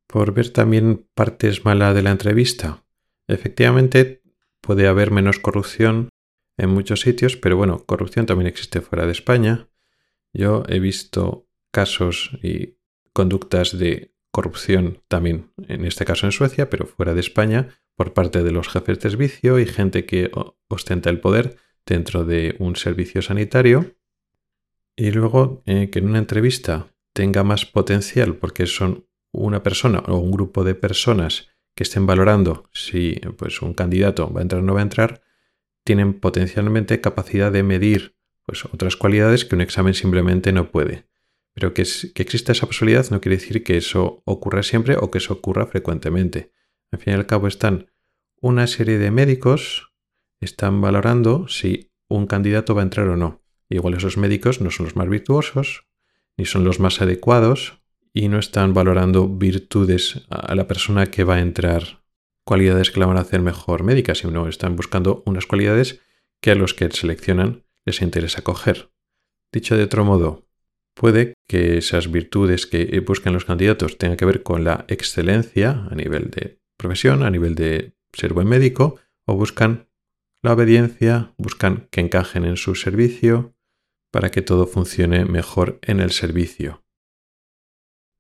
Por 0.07 0.33
ver 0.33 0.51
también 0.51 1.09
partes 1.15 1.65
malas 1.65 1.95
de 1.95 2.03
la 2.03 2.11
entrevista. 2.11 2.85
Efectivamente, 3.27 4.23
puede 4.61 4.87
haber 4.87 5.11
menos 5.11 5.39
corrupción 5.39 6.11
en 6.57 6.71
muchos 6.71 7.01
sitios, 7.01 7.37
pero 7.37 7.57
bueno, 7.57 7.85
corrupción 7.85 8.27
también 8.27 8.47
existe 8.47 8.81
fuera 8.81 9.07
de 9.07 9.13
España. 9.13 9.69
Yo 10.33 10.63
he 10.69 10.79
visto 10.79 11.49
casos 11.73 12.39
y 12.43 12.78
conductas 13.13 13.77
de 13.77 14.13
corrupción 14.31 15.03
también, 15.09 15.51
en 15.67 15.85
este 15.85 16.05
caso 16.05 16.27
en 16.27 16.33
Suecia, 16.33 16.71
pero 16.71 16.87
fuera 16.87 17.15
de 17.15 17.21
España, 17.21 17.69
por 17.97 18.15
parte 18.15 18.43
de 18.43 18.53
los 18.53 18.69
jefes 18.69 18.99
de 18.99 19.11
servicio 19.11 19.59
y 19.59 19.67
gente 19.67 20.07
que 20.07 20.31
ostenta 20.69 21.11
el 21.11 21.21
poder 21.21 21.57
dentro 21.85 22.25
de 22.25 22.55
un 22.61 22.77
servicio 22.77 23.23
sanitario. 23.23 23.97
Y 24.97 25.11
luego 25.11 25.63
eh, 25.67 25.91
que 25.91 25.99
en 25.99 26.09
una 26.09 26.19
entrevista 26.19 26.95
tenga 27.13 27.43
más 27.43 27.67
potencial 27.67 28.37
porque 28.37 28.67
son 28.67 29.09
una 29.33 29.63
persona 29.63 30.01
o 30.07 30.19
un 30.19 30.31
grupo 30.31 30.63
de 30.63 30.77
personas 30.77 31.49
que 31.75 31.83
estén 31.83 32.07
valorando 32.07 32.69
si 32.73 33.21
pues, 33.37 33.63
un 33.63 33.75
candidato 33.75 34.33
va 34.33 34.41
a 34.41 34.43
entrar 34.43 34.63
o 34.63 34.65
no 34.65 34.75
va 34.75 34.81
a 34.81 34.85
entrar, 34.85 35.23
tienen 35.85 36.15
potencialmente 36.15 37.01
capacidad 37.01 37.51
de 37.51 37.63
medir 37.63 38.17
pues, 38.47 38.65
otras 38.65 38.97
cualidades 38.97 39.45
que 39.45 39.57
un 39.57 39.61
examen 39.61 39.95
simplemente 39.95 40.53
no 40.53 40.71
puede. 40.71 41.08
Pero 41.59 41.75
que, 41.75 41.85
que 42.15 42.23
exista 42.23 42.53
esa 42.53 42.69
posibilidad 42.69 43.11
no 43.11 43.21
quiere 43.21 43.37
decir 43.37 43.65
que 43.65 43.77
eso 43.77 44.23
ocurra 44.25 44.63
siempre 44.63 44.97
o 44.97 45.11
que 45.11 45.19
eso 45.19 45.35
ocurra 45.35 45.67
frecuentemente. 45.67 46.53
Al 46.93 47.01
fin 47.01 47.15
y 47.15 47.17
al 47.17 47.27
cabo 47.27 47.49
están 47.49 47.91
una 48.41 48.69
serie 48.69 48.97
de 48.99 49.11
médicos, 49.11 49.93
están 50.41 50.81
valorando 50.81 51.49
si 51.49 51.91
un 52.07 52.29
candidato 52.29 52.77
va 52.77 52.83
a 52.83 52.85
entrar 52.85 53.09
o 53.09 53.17
no. 53.17 53.43
Igual 53.69 53.95
esos 53.95 54.17
médicos 54.17 54.61
no 54.61 54.71
son 54.71 54.87
los 54.87 54.95
más 54.95 55.09
virtuosos, 55.09 55.89
ni 56.37 56.45
son 56.45 56.63
los 56.63 56.79
más 56.79 57.03
adecuados, 57.03 57.81
y 58.13 58.29
no 58.29 58.39
están 58.39 58.73
valorando 58.73 59.29
virtudes 59.29 60.27
a 60.31 60.55
la 60.55 60.69
persona 60.69 61.07
que 61.07 61.25
va 61.25 61.37
a 61.37 61.41
entrar, 61.41 62.05
cualidades 62.45 62.93
que 62.93 63.01
la 63.01 63.07
van 63.07 63.17
a 63.17 63.23
hacer 63.23 63.43
mejor 63.43 63.83
médica, 63.83 64.15
sino 64.15 64.47
están 64.47 64.77
buscando 64.77 65.25
unas 65.27 65.47
cualidades 65.47 66.03
que 66.41 66.53
a 66.53 66.55
los 66.55 66.73
que 66.73 66.89
seleccionan 66.93 67.65
les 67.85 68.01
interesa 68.01 68.43
coger. 68.43 68.93
Dicho 69.53 69.77
de 69.77 69.83
otro 69.83 70.05
modo, 70.05 70.48
Puede 70.99 71.35
que 71.47 71.79
esas 71.79 72.11
virtudes 72.11 72.67
que 72.67 72.99
buscan 73.07 73.33
los 73.33 73.45
candidatos 73.45 73.99
tengan 73.99 74.17
que 74.17 74.25
ver 74.25 74.43
con 74.43 74.65
la 74.65 74.85
excelencia 74.89 75.87
a 75.89 75.95
nivel 75.95 76.29
de 76.31 76.59
profesión, 76.77 77.23
a 77.23 77.31
nivel 77.31 77.55
de 77.55 77.93
ser 78.13 78.33
buen 78.33 78.49
médico, 78.49 78.99
o 79.25 79.37
buscan 79.37 79.89
la 80.43 80.55
obediencia, 80.55 81.35
buscan 81.39 81.87
que 81.93 82.01
encajen 82.01 82.45
en 82.45 82.57
su 82.57 82.75
servicio 82.75 83.55
para 84.11 84.33
que 84.33 84.43
todo 84.43 84.67
funcione 84.67 85.25
mejor 85.25 85.79
en 85.83 86.01
el 86.01 86.11
servicio. 86.11 86.83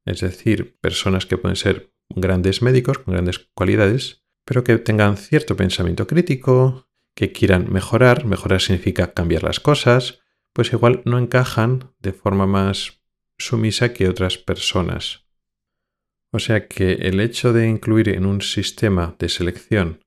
Es 0.06 0.20
decir, 0.20 0.78
personas 0.80 1.26
que 1.26 1.36
pueden 1.36 1.56
ser 1.56 1.92
grandes 2.08 2.62
médicos 2.62 3.00
con 3.00 3.14
grandes 3.14 3.40
cualidades, 3.54 4.22
pero 4.44 4.62
que 4.62 4.78
tengan 4.78 5.16
cierto 5.16 5.56
pensamiento 5.56 6.06
crítico, 6.06 6.88
que 7.16 7.32
quieran 7.32 7.72
mejorar, 7.72 8.24
mejorar 8.24 8.60
significa 8.60 9.14
cambiar 9.14 9.42
las 9.42 9.58
cosas, 9.58 10.20
pues 10.52 10.72
igual 10.72 11.02
no 11.04 11.18
encajan 11.18 11.92
de 11.98 12.12
forma 12.12 12.46
más 12.46 13.02
sumisa 13.38 13.92
que 13.92 14.08
otras 14.08 14.38
personas. 14.38 15.26
O 16.30 16.38
sea 16.38 16.68
que 16.68 16.92
el 16.92 17.20
hecho 17.20 17.52
de 17.52 17.68
incluir 17.68 18.10
en 18.10 18.26
un 18.26 18.42
sistema 18.42 19.16
de 19.18 19.28
selección 19.28 20.04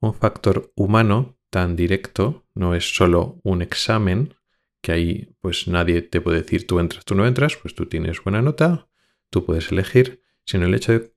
un 0.00 0.14
factor 0.14 0.72
humano 0.74 1.38
tan 1.48 1.76
directo, 1.76 2.44
no 2.54 2.74
es 2.74 2.94
solo 2.94 3.38
un 3.44 3.62
examen, 3.62 4.34
que 4.80 4.92
ahí 4.92 5.36
pues 5.40 5.68
nadie 5.68 6.02
te 6.02 6.20
puede 6.20 6.42
decir 6.42 6.66
tú 6.66 6.80
entras, 6.80 7.04
tú 7.04 7.14
no 7.14 7.26
entras, 7.26 7.56
pues 7.56 7.74
tú 7.74 7.86
tienes 7.86 8.22
buena 8.22 8.42
nota, 8.42 8.88
tú 9.30 9.44
puedes 9.44 9.70
elegir, 9.70 10.22
sino 10.44 10.66
el 10.66 10.74
hecho 10.74 10.92
de, 10.92 11.12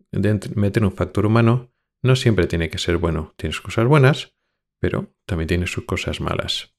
meter 0.55 0.83
un 0.83 0.91
factor 0.91 1.25
humano 1.25 1.71
no 2.01 2.15
siempre 2.15 2.47
tiene 2.47 2.69
que 2.69 2.77
ser 2.77 2.97
bueno. 2.97 3.33
Tienes 3.37 3.59
cosas 3.59 3.87
buenas, 3.87 4.35
pero 4.79 5.13
también 5.25 5.47
tiene 5.47 5.67
sus 5.67 5.85
cosas 5.85 6.21
malas. 6.21 6.74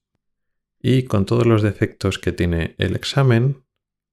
Y 0.81 1.03
con 1.03 1.25
todos 1.25 1.45
los 1.45 1.61
defectos 1.61 2.19
que 2.19 2.31
tiene 2.31 2.75
el 2.77 2.95
examen, 2.95 3.63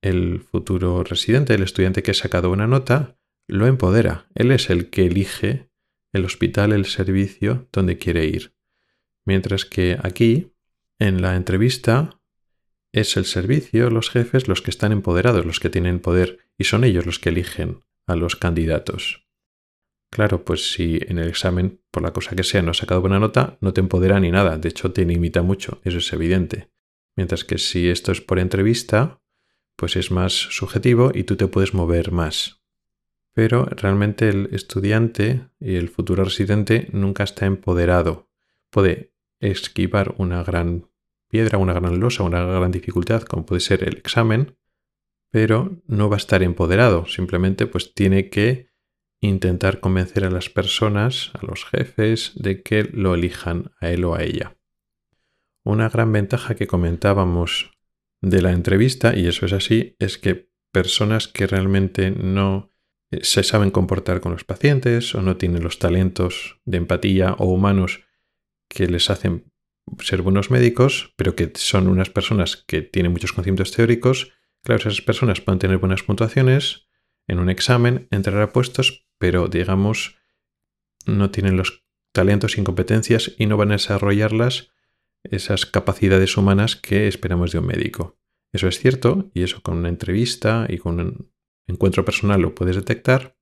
el 0.02 0.40
futuro 0.40 1.02
residente, 1.04 1.54
el 1.54 1.62
estudiante 1.62 2.02
que 2.02 2.12
ha 2.12 2.14
sacado 2.14 2.50
una 2.50 2.66
nota, 2.66 3.16
lo 3.46 3.66
empodera. 3.66 4.26
Él 4.34 4.50
es 4.50 4.70
el 4.70 4.90
que 4.90 5.06
elige 5.06 5.68
el 6.12 6.24
hospital, 6.24 6.72
el 6.72 6.86
servicio 6.86 7.68
donde 7.72 7.98
quiere 7.98 8.26
ir. 8.26 8.54
Mientras 9.24 9.64
que 9.64 9.98
aquí, 10.02 10.52
en 10.98 11.22
la 11.22 11.36
entrevista, 11.36 12.20
es 12.92 13.16
el 13.16 13.24
servicio, 13.24 13.90
los 13.90 14.10
jefes, 14.10 14.46
los 14.46 14.62
que 14.62 14.70
están 14.70 14.92
empoderados, 14.92 15.44
los 15.44 15.58
que 15.58 15.70
tienen 15.70 15.98
poder, 15.98 16.38
y 16.56 16.64
son 16.64 16.84
ellos 16.84 17.06
los 17.06 17.18
que 17.18 17.30
eligen 17.30 17.82
a 18.06 18.14
los 18.14 18.36
candidatos. 18.36 19.23
Claro, 20.14 20.44
pues 20.44 20.72
si 20.72 21.00
en 21.08 21.18
el 21.18 21.26
examen, 21.26 21.80
por 21.90 22.04
la 22.04 22.12
cosa 22.12 22.36
que 22.36 22.44
sea, 22.44 22.62
no 22.62 22.70
has 22.70 22.76
sacado 22.76 23.00
buena 23.00 23.18
nota, 23.18 23.58
no 23.60 23.72
te 23.72 23.80
empodera 23.80 24.20
ni 24.20 24.30
nada, 24.30 24.58
de 24.58 24.68
hecho 24.68 24.92
te 24.92 25.04
limita 25.04 25.42
mucho, 25.42 25.80
eso 25.82 25.98
es 25.98 26.12
evidente. 26.12 26.70
Mientras 27.16 27.42
que 27.42 27.58
si 27.58 27.88
esto 27.88 28.12
es 28.12 28.20
por 28.20 28.38
entrevista, 28.38 29.20
pues 29.74 29.96
es 29.96 30.12
más 30.12 30.32
subjetivo 30.32 31.10
y 31.12 31.24
tú 31.24 31.34
te 31.34 31.48
puedes 31.48 31.74
mover 31.74 32.12
más. 32.12 32.62
Pero 33.32 33.64
realmente 33.64 34.28
el 34.28 34.50
estudiante 34.52 35.48
y 35.58 35.74
el 35.74 35.88
futuro 35.88 36.22
residente 36.22 36.86
nunca 36.92 37.24
está 37.24 37.46
empoderado. 37.46 38.30
Puede 38.70 39.12
esquivar 39.40 40.14
una 40.18 40.44
gran 40.44 40.88
piedra, 41.26 41.58
una 41.58 41.72
gran 41.72 41.98
losa, 41.98 42.22
una 42.22 42.44
gran 42.44 42.70
dificultad, 42.70 43.22
como 43.22 43.44
puede 43.46 43.62
ser 43.62 43.82
el 43.82 43.96
examen, 43.96 44.56
pero 45.30 45.82
no 45.88 46.08
va 46.08 46.14
a 46.14 46.18
estar 46.18 46.44
empoderado. 46.44 47.04
Simplemente 47.06 47.66
pues 47.66 47.94
tiene 47.94 48.30
que 48.30 48.72
intentar 49.28 49.80
convencer 49.80 50.24
a 50.24 50.30
las 50.30 50.50
personas, 50.50 51.30
a 51.34 51.46
los 51.46 51.64
jefes, 51.64 52.32
de 52.34 52.62
que 52.62 52.84
lo 52.84 53.14
elijan 53.14 53.72
a 53.80 53.90
él 53.90 54.04
o 54.04 54.14
a 54.14 54.22
ella. 54.22 54.56
Una 55.64 55.88
gran 55.88 56.12
ventaja 56.12 56.54
que 56.54 56.66
comentábamos 56.66 57.72
de 58.20 58.42
la 58.42 58.52
entrevista, 58.52 59.16
y 59.16 59.26
eso 59.26 59.46
es 59.46 59.52
así, 59.52 59.96
es 59.98 60.18
que 60.18 60.50
personas 60.72 61.28
que 61.28 61.46
realmente 61.46 62.10
no 62.10 62.70
eh, 63.10 63.20
se 63.22 63.42
saben 63.42 63.70
comportar 63.70 64.20
con 64.20 64.32
los 64.32 64.44
pacientes 64.44 65.14
o 65.14 65.22
no 65.22 65.36
tienen 65.36 65.62
los 65.62 65.78
talentos 65.78 66.60
de 66.64 66.78
empatía 66.78 67.34
o 67.38 67.46
humanos 67.46 68.00
que 68.68 68.86
les 68.88 69.08
hacen 69.10 69.52
ser 70.00 70.22
buenos 70.22 70.50
médicos, 70.50 71.14
pero 71.16 71.36
que 71.36 71.52
son 71.54 71.88
unas 71.88 72.10
personas 72.10 72.56
que 72.56 72.82
tienen 72.82 73.12
muchos 73.12 73.32
conocimientos 73.32 73.72
teóricos, 73.72 74.32
claro, 74.62 74.88
esas 74.88 75.02
personas 75.02 75.40
pueden 75.40 75.58
tener 75.58 75.78
buenas 75.78 76.02
puntuaciones 76.02 76.88
en 77.26 77.38
un 77.38 77.50
examen, 77.50 78.08
entrar 78.10 78.40
a 78.40 78.52
puestos, 78.52 79.03
pero 79.18 79.48
digamos 79.48 80.16
no 81.06 81.30
tienen 81.30 81.56
los 81.56 81.84
talentos 82.12 82.56
y 82.56 82.64
competencias 82.64 83.32
y 83.38 83.46
no 83.46 83.56
van 83.56 83.70
a 83.70 83.74
desarrollarlas 83.74 84.70
esas 85.24 85.66
capacidades 85.66 86.36
humanas 86.36 86.76
que 86.76 87.08
esperamos 87.08 87.52
de 87.52 87.58
un 87.58 87.66
médico. 87.66 88.18
Eso 88.52 88.68
es 88.68 88.78
cierto 88.78 89.30
y 89.34 89.42
eso 89.42 89.62
con 89.62 89.78
una 89.78 89.88
entrevista 89.88 90.66
y 90.68 90.78
con 90.78 91.00
un 91.00 91.32
encuentro 91.66 92.04
personal 92.04 92.40
lo 92.40 92.54
puedes 92.54 92.76
detectar, 92.76 93.36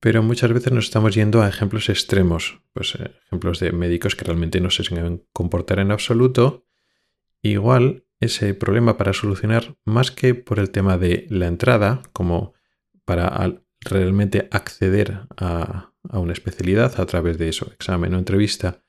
pero 0.00 0.22
muchas 0.22 0.52
veces 0.52 0.72
nos 0.72 0.86
estamos 0.86 1.14
yendo 1.14 1.42
a 1.42 1.48
ejemplos 1.48 1.90
extremos, 1.90 2.62
pues 2.72 2.94
eh, 2.94 3.12
ejemplos 3.26 3.60
de 3.60 3.72
médicos 3.72 4.16
que 4.16 4.24
realmente 4.24 4.60
no 4.60 4.70
se 4.70 4.82
saben 4.82 5.26
comportar 5.32 5.78
en 5.78 5.92
absoluto. 5.92 6.66
Igual 7.42 8.06
ese 8.18 8.54
problema 8.54 8.96
para 8.96 9.12
solucionar 9.12 9.76
más 9.84 10.10
que 10.10 10.34
por 10.34 10.58
el 10.58 10.70
tema 10.70 10.96
de 10.98 11.26
la 11.28 11.46
entrada, 11.46 12.02
como 12.12 12.54
para 13.04 13.26
realmente 13.80 14.48
acceder 14.50 15.22
a, 15.36 15.92
a 16.08 16.18
una 16.18 16.32
especialidad 16.32 17.00
a 17.00 17.06
través 17.06 17.38
de 17.38 17.48
eso, 17.48 17.70
examen 17.72 18.14
o 18.14 18.18
entrevista, 18.18 18.82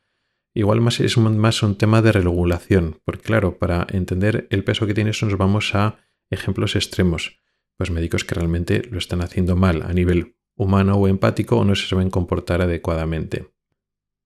Igual 0.53 0.81
más 0.81 1.00
es 1.00 1.17
más 1.17 1.63
un 1.63 1.77
tema 1.77 2.01
de 2.01 2.12
regulación, 2.12 3.00
porque 3.05 3.21
claro, 3.21 3.57
para 3.57 3.88
entender 3.89 4.48
el 4.50 4.63
peso 4.65 4.86
que 4.86 4.93
tiene 4.93 5.12
eso 5.12 5.25
nos 5.25 5.38
vamos 5.38 5.74
a 5.75 6.00
ejemplos 6.29 6.75
extremos. 6.75 7.39
Pues 7.77 7.89
médicos 7.89 8.25
que 8.25 8.36
realmente 8.36 8.81
lo 8.89 8.98
están 8.98 9.21
haciendo 9.21 9.55
mal 9.55 9.81
a 9.81 9.93
nivel 9.93 10.36
humano 10.55 10.95
o 10.95 11.07
empático 11.07 11.57
o 11.57 11.65
no 11.65 11.75
se 11.75 11.88
saben 11.88 12.10
comportar 12.10 12.62
adecuadamente. 12.62 13.53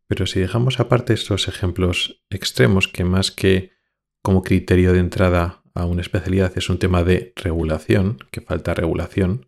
Pero 0.07 0.25
si 0.25 0.39
dejamos 0.39 0.79
aparte 0.79 1.13
estos 1.13 1.47
ejemplos 1.47 2.23
extremos, 2.29 2.87
que 2.87 3.03
más 3.03 3.31
que 3.31 3.71
como 4.23 4.41
criterio 4.41 4.93
de 4.93 4.99
entrada 4.99 5.61
a 5.75 5.85
una 5.85 6.01
especialidad 6.01 6.51
es 6.57 6.69
un 6.69 6.79
tema 6.79 7.03
de 7.03 7.33
regulación, 7.35 8.17
que 8.31 8.41
falta 8.41 8.73
regulación, 8.73 9.47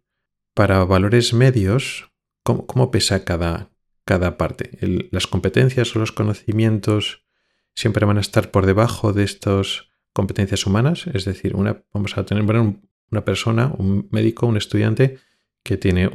para 0.57 0.83
valores 0.85 1.35
medios, 1.35 2.11
¿cómo, 2.41 2.89
pesa 2.89 3.23
cada, 3.23 3.69
cada 4.05 4.37
parte. 4.37 4.71
las 5.11 5.27
competencias 5.27 5.95
o 5.95 5.99
los 5.99 6.11
conocimientos 6.11 7.27
siempre 7.75 8.07
van 8.07 8.17
a 8.17 8.21
estar 8.21 8.49
por 8.49 8.65
debajo 8.65 9.13
de 9.13 9.23
estas 9.23 9.89
competencias 10.13 10.65
humanas. 10.65 11.05
Es 11.13 11.25
decir, 11.25 11.55
una, 11.55 11.83
vamos 11.93 12.17
a 12.17 12.25
tener 12.25 12.43
una 12.43 13.23
persona, 13.23 13.71
un 13.77 14.07
médico, 14.09 14.47
un 14.47 14.57
estudiante 14.57 15.19
que 15.61 15.77
tiene 15.77 16.09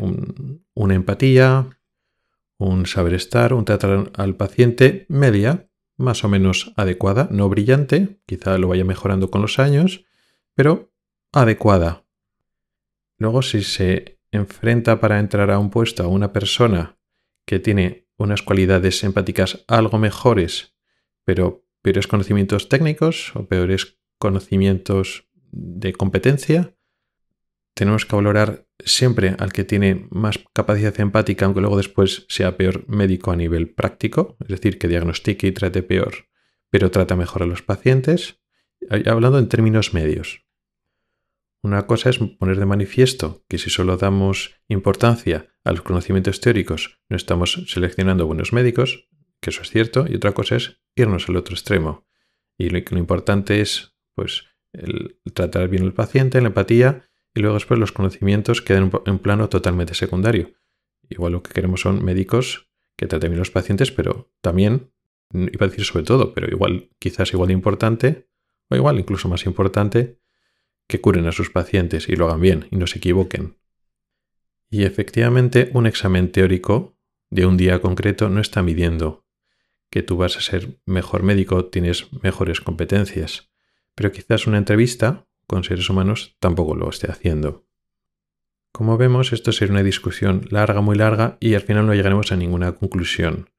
una 0.75 0.95
empatía, 0.95 1.79
un 2.59 2.87
saber 2.87 3.15
estar, 3.15 3.55
un 3.55 3.65
tratar 3.65 4.11
al 4.17 4.35
paciente 4.35 5.07
media, 5.09 5.69
más 5.97 6.25
o 6.25 6.29
menos 6.29 6.73
adecuada, 6.75 7.29
no 7.31 7.49
brillante, 7.49 8.19
quizá 8.27 8.59
lo 8.59 8.67
vaya 8.67 8.85
mejorando 8.85 9.31
con 9.31 9.41
los 9.41 9.61
años, 9.61 10.05
pero 10.55 10.93
adecuada. 11.31 12.03
Luego, 13.19 13.43
si 13.43 13.63
se 13.63 14.19
enfrenta 14.33 14.99
para 15.01 15.21
entrar 15.21 15.51
a 15.51 15.59
un 15.59 15.71
puesto 15.71 16.03
a 16.03 16.09
una 16.09 16.33
persona 16.33 16.99
que 17.47 17.61
tiene 17.61 18.09
unas 18.17 18.43
cualidades 18.43 19.05
empáticas 19.05 19.65
algo 19.69 19.99
mejores, 19.99 20.75
pero 21.25 21.65
peores 21.83 22.07
conocimientos 22.07 22.69
técnicos 22.69 23.35
o 23.37 23.47
peores 23.47 23.99
conocimientos 24.19 25.29
de 25.51 25.93
competencia, 25.93 26.75
tenemos 27.75 28.07
que 28.07 28.17
valorar 28.17 28.67
siempre 28.79 29.35
al 29.39 29.53
que 29.53 29.65
tiene 29.65 30.07
más 30.11 30.39
capacidad 30.53 30.99
empática, 31.01 31.47
aunque 31.47 31.61
luego 31.61 31.77
después 31.77 32.27
sea 32.29 32.57
peor 32.57 32.85
médico 32.89 33.33
a 33.33 33.37
nivel 33.37 33.71
práctico, 33.71 34.37
es 34.41 34.49
decir, 34.49 34.79
que 34.79 34.89
diagnostique 34.89 35.47
y 35.47 35.53
trate 35.53 35.83
peor, 35.83 36.27
pero 36.71 36.91
trata 36.91 37.17
mejor 37.17 37.43
a 37.43 37.47
los 37.47 37.63
pacientes, 37.63 38.41
hablando 39.07 39.39
en 39.39 39.49
términos 39.49 39.95
medios. 39.95 40.45
Una 41.63 41.87
cosa 41.87 42.11
es 42.11 42.19
poner 42.19 42.59
de 42.59 42.67
manifiesto 42.67 43.45
que 43.49 43.57
si 43.57 43.71
solo 43.71 43.97
damos 43.97 44.57
importancia 44.69 45.47
a 45.63 45.71
los 45.71 45.83
conocimientos 45.83 46.41
teóricos 46.41 46.99
no 47.09 47.17
estamos 47.17 47.65
seleccionando 47.69 48.27
buenos 48.27 48.53
médicos, 48.53 49.09
que 49.41 49.51
eso 49.51 49.63
es 49.63 49.71
cierto, 49.71 50.07
y 50.09 50.17
otra 50.17 50.33
cosa 50.33 50.57
es 50.57 50.83
irnos 50.97 51.29
al 51.29 51.37
otro 51.37 51.55
extremo. 51.55 52.05
Y 52.59 52.71
lo, 52.71 52.79
importante 52.99 53.61
es 53.61 53.95
pues 54.15 54.45
el 54.73 55.21
tratar 55.35 55.69
bien 55.69 55.85
al 55.85 55.95
paciente, 55.95 56.41
la 56.41 56.49
empatía, 56.49 57.09
y 57.35 57.41
luego 57.41 57.55
después 57.55 57.79
los 57.79 57.93
conocimientos 57.93 58.61
quedan 58.61 58.91
en 59.07 59.19
plano 59.21 59.49
totalmente 59.49 59.95
secundario. 59.95 60.53
Igual 61.09 61.33
lo 61.33 61.43
que 61.43 61.53
queremos 61.53 61.81
son 61.81 62.05
médicos 62.05 62.71
que 62.97 63.07
traten 63.07 63.31
bien 63.31 63.39
los 63.39 63.51
pacientes, 63.51 63.93
pero 63.93 64.33
también, 64.41 64.93
iba 65.33 65.67
a 65.67 65.69
decir 65.69 65.85
sobre 65.85 66.05
todo, 66.05 66.35
pero 66.35 66.49
igual, 66.49 66.91
quizás 66.99 67.33
igual 67.33 67.49
de 67.49 67.55
importante, 67.55 68.29
o 68.69 68.77
igual 68.77 68.99
incluso 68.99 69.29
más 69.29 69.47
importante, 69.47 70.22
que 70.87 71.01
curen 71.01 71.27
a 71.27 71.33
sus 71.33 71.51
pacientes 71.51 72.09
y 72.09 72.17
lo 72.17 72.27
hagan 72.27 72.41
bien 72.41 72.69
y 72.71 72.77
no 72.77 72.87
se 72.87 72.99
equivoquen. 72.99 73.57
Y 74.71 74.85
efectivamente 74.85 75.71
un 75.75 75.87
examen 75.87 76.33
teórico 76.33 76.97
de 77.31 77.47
un 77.47 77.57
día 77.57 77.81
concreto 77.81 78.29
no 78.29 78.41
está 78.41 78.63
midiendo 78.63 79.27
que 79.91 80.03
tú 80.03 80.17
vas 80.17 80.39
a 80.39 80.41
ser 80.41 80.81
mejor 80.87 81.23
médico, 81.23 81.67
tienes 81.67 82.11
mejores 82.23 82.63
competencias, 82.63 83.51
pero 83.95 84.11
quizás 84.11 84.47
una 84.47 84.57
entrevista 84.57 85.27
con 85.47 85.65
seres 85.65 85.91
humanos 85.91 86.37
tampoco 86.41 86.75
lo 86.75 86.89
esté 86.89 87.11
haciendo. 87.11 87.67
Como 88.73 88.97
vemos, 88.97 89.35
esto 89.35 89.53
será 89.53 89.73
una 89.73 89.83
discusión 89.83 90.47
larga, 90.49 90.81
muy 90.81 90.97
larga, 90.97 91.37
y 91.41 91.55
al 91.55 91.61
final 91.61 91.87
no 91.87 91.95
llegaremos 91.95 92.33
a 92.33 92.37
ninguna 92.37 92.73
conclusión, 92.73 93.51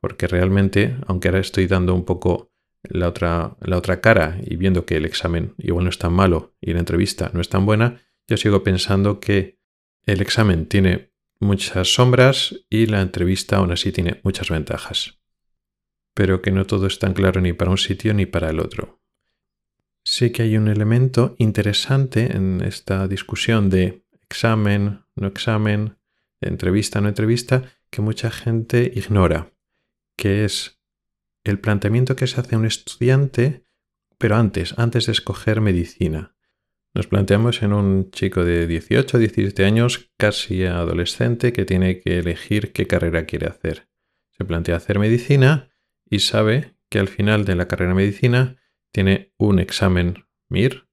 porque 0.00 0.26
realmente, 0.26 0.96
aunque 1.06 1.28
ahora 1.28 1.40
estoy 1.40 1.66
dando 1.66 1.94
un 1.94 2.06
poco 2.06 2.51
la 2.82 3.08
otra, 3.08 3.56
la 3.60 3.78
otra 3.78 4.00
cara 4.00 4.38
y 4.44 4.56
viendo 4.56 4.84
que 4.84 4.96
el 4.96 5.04
examen 5.04 5.54
igual 5.58 5.84
no 5.84 5.90
es 5.90 5.98
tan 5.98 6.12
malo 6.12 6.54
y 6.60 6.72
la 6.72 6.80
entrevista 6.80 7.30
no 7.32 7.40
es 7.40 7.48
tan 7.48 7.64
buena, 7.66 8.00
yo 8.28 8.36
sigo 8.36 8.62
pensando 8.62 9.20
que 9.20 9.58
el 10.04 10.20
examen 10.20 10.66
tiene 10.66 11.12
muchas 11.40 11.94
sombras 11.94 12.54
y 12.70 12.86
la 12.86 13.00
entrevista 13.00 13.56
aún 13.56 13.72
así 13.72 13.92
tiene 13.92 14.20
muchas 14.22 14.48
ventajas. 14.50 15.18
Pero 16.14 16.42
que 16.42 16.50
no 16.50 16.66
todo 16.66 16.86
es 16.86 16.98
tan 16.98 17.14
claro 17.14 17.40
ni 17.40 17.52
para 17.52 17.70
un 17.70 17.78
sitio 17.78 18.14
ni 18.14 18.26
para 18.26 18.50
el 18.50 18.60
otro. 18.60 19.00
Sí 20.04 20.30
que 20.30 20.42
hay 20.42 20.56
un 20.56 20.68
elemento 20.68 21.36
interesante 21.38 22.36
en 22.36 22.60
esta 22.62 23.06
discusión 23.06 23.70
de 23.70 24.04
examen, 24.22 25.04
no 25.14 25.28
examen, 25.28 25.96
entrevista, 26.40 27.00
no 27.00 27.08
entrevista, 27.08 27.62
que 27.90 28.02
mucha 28.02 28.30
gente 28.30 28.90
ignora, 28.94 29.52
que 30.16 30.44
es 30.44 30.81
el 31.44 31.58
planteamiento 31.58 32.16
que 32.16 32.26
se 32.26 32.40
hace 32.40 32.54
a 32.54 32.58
un 32.58 32.66
estudiante, 32.66 33.66
pero 34.18 34.36
antes, 34.36 34.74
antes 34.78 35.06
de 35.06 35.12
escoger 35.12 35.60
medicina. 35.60 36.34
Nos 36.94 37.06
planteamos 37.06 37.62
en 37.62 37.72
un 37.72 38.10
chico 38.10 38.44
de 38.44 38.66
18 38.66 39.16
o 39.16 39.20
17 39.20 39.64
años, 39.64 40.10
casi 40.18 40.64
adolescente, 40.64 41.52
que 41.52 41.64
tiene 41.64 42.00
que 42.00 42.18
elegir 42.18 42.72
qué 42.72 42.86
carrera 42.86 43.24
quiere 43.24 43.46
hacer. 43.46 43.88
Se 44.30 44.44
plantea 44.44 44.76
hacer 44.76 44.98
medicina 44.98 45.70
y 46.04 46.20
sabe 46.20 46.76
que 46.90 46.98
al 46.98 47.08
final 47.08 47.46
de 47.46 47.56
la 47.56 47.66
carrera 47.66 47.92
de 47.92 47.96
medicina 47.96 48.56
tiene 48.92 49.32
un 49.38 49.58
examen 49.58 50.26
MIR, 50.50 50.86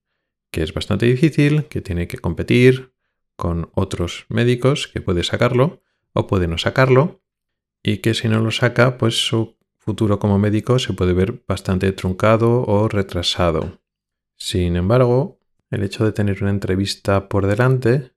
que 0.52 0.64
es 0.64 0.74
bastante 0.74 1.06
difícil, 1.06 1.66
que 1.66 1.82
tiene 1.82 2.08
que 2.08 2.18
competir 2.18 2.94
con 3.36 3.70
otros 3.74 4.26
médicos, 4.30 4.88
que 4.88 5.02
puede 5.02 5.24
sacarlo 5.24 5.84
o 6.14 6.28
puede 6.28 6.48
no 6.48 6.58
sacarlo, 6.58 7.22
y 7.84 7.98
que 7.98 8.14
si 8.14 8.30
no 8.30 8.40
lo 8.40 8.52
saca, 8.52 8.98
pues 8.98 9.28
su 9.28 9.59
futuro 9.90 10.20
como 10.20 10.38
médico 10.38 10.78
se 10.78 10.94
puede 10.94 11.14
ver 11.14 11.42
bastante 11.48 11.92
truncado 11.94 12.62
o 12.62 12.88
retrasado. 12.88 13.80
Sin 14.38 14.76
embargo, 14.76 15.40
el 15.72 15.82
hecho 15.82 16.06
de 16.06 16.12
tener 16.12 16.44
una 16.44 16.52
entrevista 16.52 17.28
por 17.28 17.48
delante 17.48 18.12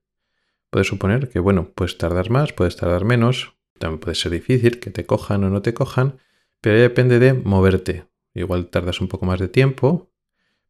puede 0.69 0.85
suponer 0.85 1.31
que, 1.31 1.39
bueno, 1.39 1.71
puedes 1.75 1.97
tardar 1.97 2.29
más, 2.29 2.53
puedes 2.53 2.77
tardar 2.77 3.07
menos, 3.07 3.55
también 3.79 4.01
puede 4.01 4.17
ser 4.17 4.33
difícil 4.33 4.81
que 4.81 4.91
te 4.91 5.07
cojan 5.07 5.45
o 5.45 5.49
no 5.49 5.63
te 5.63 5.73
cojan, 5.73 6.19
pero 6.61 6.79
depende 6.79 7.19
de 7.19 7.33
moverte. 7.33 8.05
Igual 8.35 8.67
tardas 8.67 9.01
un 9.01 9.09
poco 9.09 9.25
más 9.25 9.41
de 9.41 9.49
tiempo, 9.49 10.11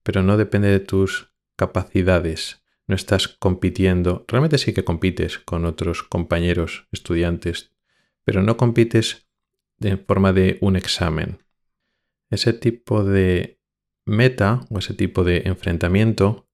pero 0.05 0.23
no 0.23 0.37
depende 0.37 0.69
de 0.69 0.79
tus 0.79 1.33
capacidades. 1.57 2.63
No 2.87 2.95
estás 2.95 3.27
compitiendo. 3.27 4.25
Realmente 4.29 4.59
sí 4.59 4.73
que 4.73 4.85
compites 4.85 5.41
con 5.41 5.65
otros 5.65 6.05
compañeros, 6.05 6.87
estudiantes, 6.93 7.73
pero 8.25 8.41
no 8.45 8.57
compites 8.57 9.27
en 9.91 10.05
forma 10.05 10.33
de 10.33 10.59
un 10.61 10.77
examen. 10.77 11.39
Ese 12.31 12.53
tipo 12.53 13.05
de 13.05 13.61
meta 14.05 14.61
o 14.71 14.79
ese 14.79 14.95
tipo 14.95 15.25
de 15.25 15.43
enfrentamiento 15.45 16.49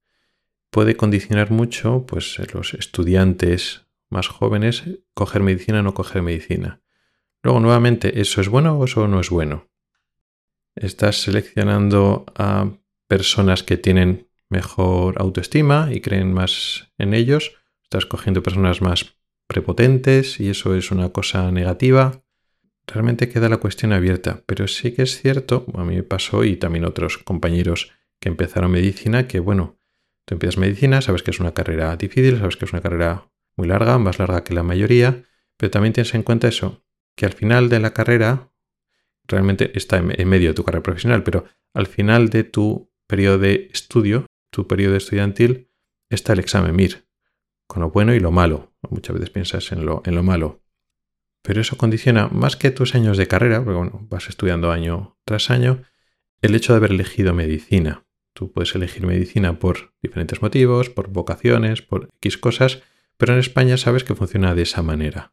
puede 0.71 0.97
condicionar 0.97 1.51
mucho 1.51 2.05
pues, 2.07 2.39
los 2.53 2.75
estudiantes 2.75 3.87
más 4.11 4.29
jóvenes 4.29 4.85
coger 5.15 5.43
medicina 5.43 5.81
o 5.81 5.83
no 5.83 5.95
coger 5.95 6.23
medicina. 6.23 6.81
Luego, 7.43 7.61
nuevamente, 7.61 8.21
¿eso 8.21 8.41
es 8.41 8.49
bueno 8.49 8.79
o 8.79 8.85
eso 8.85 9.07
no 9.07 9.21
es 9.21 9.31
bueno? 9.31 9.69
Estás 10.75 11.23
seleccionando 11.23 12.27
a 12.35 12.71
personas 13.07 13.63
que 13.63 13.77
tienen 13.77 14.29
mejor 14.49 15.21
autoestima 15.21 15.89
y 15.93 16.01
creen 16.01 16.33
más 16.33 16.93
en 16.99 17.15
ellos. 17.15 17.53
Estás 17.83 18.07
cogiendo 18.07 18.43
personas 18.43 18.81
más 18.81 19.17
prepotentes 19.47 20.41
y 20.41 20.51
eso 20.51 20.75
es 20.75 20.91
una 20.91 21.11
cosa 21.11 21.51
negativa. 21.51 22.23
Realmente 22.89 23.29
queda 23.29 23.51
la 23.51 23.59
cuestión 23.59 23.93
abierta, 23.93 24.43
pero 24.47 24.67
sí 24.67 24.93
que 24.93 25.03
es 25.03 25.21
cierto, 25.21 25.67
a 25.75 25.85
mí 25.85 25.97
me 25.97 26.03
pasó 26.03 26.45
y 26.45 26.57
también 26.57 26.87
otros 26.87 27.19
compañeros 27.19 27.93
que 28.19 28.31
empezaron 28.31 28.71
medicina, 28.71 29.29
que 29.29 29.41
bueno, 29.41 29.79
tú 30.25 30.35
empiezas 30.35 30.57
medicina, 30.57 31.03
sabes 31.03 31.23
que 31.23 31.31
es 31.31 31.39
una 31.39 31.53
carrera 31.53 31.95
difícil, 31.97 32.39
sabes 32.39 32.57
que 32.57 32.65
es 32.65 32.73
una 32.73 32.81
carrera 32.81 33.31
muy 33.57 33.69
larga, 33.69 33.99
más 33.99 34.19
larga 34.19 34.43
que 34.43 34.55
la 34.55 34.63
mayoría, 34.63 35.23
pero 35.59 35.71
también 35.71 35.93
tienes 35.93 36.15
en 36.15 36.23
cuenta 36.23 36.49
eso, 36.49 36.83
que 37.15 37.27
al 37.27 37.33
final 37.35 37.69
de 37.69 37.81
la 37.81 37.93
carrera, 37.93 38.53
realmente 39.27 39.71
está 39.75 39.99
en 39.99 40.29
medio 40.29 40.49
de 40.49 40.55
tu 40.55 40.65
carrera 40.65 40.83
profesional, 40.83 41.23
pero 41.23 41.45
al 41.75 41.89
final 41.89 42.31
de 42.31 42.45
tu 42.45 42.91
periodo 43.07 43.39
de 43.39 43.69
estudio, 43.71 44.25
tu 44.51 44.67
periodo 44.67 44.97
estudiantil, 44.97 45.71
está 46.09 46.33
el 46.33 46.39
examen 46.39 46.75
MIR, 46.75 47.07
con 47.67 47.83
lo 47.83 47.91
bueno 47.91 48.15
y 48.15 48.21
lo 48.21 48.31
malo. 48.31 48.73
Muchas 48.89 49.15
veces 49.15 49.31
piensas 49.31 49.73
en 49.73 49.85
lo, 49.85 50.01
en 50.07 50.15
lo 50.15 50.23
malo. 50.23 50.63
Pero 51.43 51.61
eso 51.61 51.77
condiciona 51.77 52.29
más 52.29 52.57
que 52.57 52.71
tus 52.71 52.95
años 52.95 53.17
de 53.17 53.29
carrera, 53.29 53.63
porque 53.63 53.79
bueno, 53.79 54.07
vas 54.11 54.29
estudiando 54.29 54.71
año 54.71 55.19
tras 55.25 55.51
año, 55.51 55.83
el 56.43 56.55
hecho 56.55 56.73
de 56.73 56.79
haber 56.79 56.93
elegido 56.93 57.35
medicina. 57.35 58.07
Tú 58.33 58.53
puedes 58.53 58.75
elegir 58.75 59.07
medicina 59.07 59.59
por 59.59 59.95
diferentes 60.03 60.43
motivos, 60.43 60.91
por 60.91 61.09
vocaciones, 61.09 61.83
por 61.83 62.09
X 62.21 62.39
cosas, 62.39 62.83
pero 63.17 63.33
en 63.33 63.41
España 63.41 63.77
sabes 63.77 64.05
que 64.05 64.15
funciona 64.15 64.55
de 64.55 64.63
esa 64.63 64.83
manera. 64.83 65.33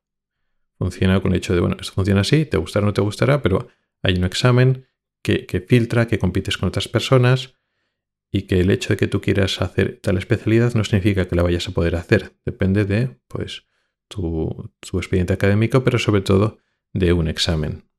Funciona 0.77 1.19
con 1.21 1.31
el 1.31 1.37
hecho 1.37 1.53
de, 1.53 1.61
bueno, 1.61 1.77
esto 1.79 1.93
funciona 1.93 2.21
así, 2.21 2.45
te 2.45 2.57
gustará 2.57 2.85
o 2.85 2.87
no 2.87 2.93
te 2.93 3.01
gustará, 3.01 3.41
pero 3.41 3.67
hay 4.01 4.15
un 4.15 4.23
examen 4.23 4.87
que, 5.21 5.45
que 5.45 5.61
filtra, 5.61 6.07
que 6.07 6.19
compites 6.19 6.57
con 6.57 6.69
otras 6.69 6.87
personas 6.87 7.55
y 8.31 8.43
que 8.43 8.59
el 8.59 8.69
hecho 8.69 8.89
de 8.89 8.97
que 8.97 9.07
tú 9.07 9.21
quieras 9.21 9.61
hacer 9.61 9.99
tal 10.01 10.17
especialidad 10.17 10.73
no 10.73 10.83
significa 10.83 11.27
que 11.27 11.35
la 11.35 11.43
vayas 11.43 11.67
a 11.67 11.71
poder 11.71 11.95
hacer. 11.95 12.35
Depende 12.43 12.85
de, 12.85 13.17
pues, 13.27 13.65
tu, 14.07 14.71
expediente 14.93 15.33
académico, 15.33 15.83
pero 15.83 15.99
sobre 15.99 16.21
todo 16.21 16.59
de 16.93 17.13
un 17.13 17.27
examen. 17.27 17.89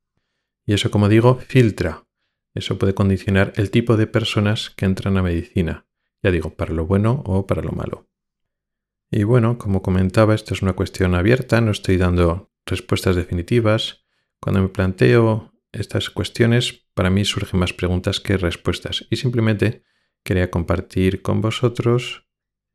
Y 0.65 0.75
eso, 0.75 0.91
como 0.91 1.09
digo, 1.09 1.37
filtra. 1.37 2.07
Eso 2.55 2.79
puede 2.79 2.95
condicionar 2.95 3.53
el 3.57 3.71
tipo 3.71 3.97
de 3.97 4.07
personas 4.07 4.71
que 4.71 4.87
entran 4.87 5.17
a 5.17 5.23
medicina. 5.23 5.87
Ya 6.23 6.31
digo, 6.31 6.55
para 6.55 6.73
lo 6.73 6.87
bueno 6.87 7.23
o 7.27 7.47
para 7.47 7.63
lo 7.63 7.73
malo. 7.73 8.09
Y 9.11 9.25
bueno, 9.25 9.59
como 9.59 9.83
comentaba, 9.83 10.35
esto 10.35 10.55
es 10.55 10.63
una 10.63 10.73
cuestión 10.73 11.15
abierta, 11.15 11.61
no 11.61 11.71
estoy 11.71 11.97
dando 11.97 12.51
respuestas 12.65 13.15
definitivas. 13.15 14.05
Cuando 14.41 14.63
me 14.63 14.69
planteo 14.69 15.53
estas 15.73 16.11
cuestiones, 16.11 16.87
para 16.95 17.11
mí 17.11 17.25
surgen 17.25 17.61
más 17.61 17.73
preguntas 17.73 18.21
que 18.21 18.37
respuestas. 18.37 19.07
Y 19.11 19.17
simplemente 19.17 19.85
quería 20.25 20.51
compartir 20.51 21.23
con 21.23 21.41
vosotros 21.41 22.26